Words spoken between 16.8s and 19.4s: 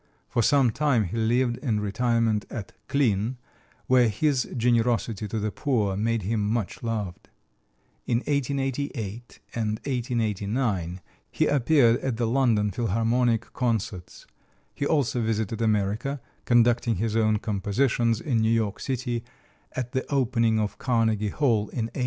his own compositions in New York City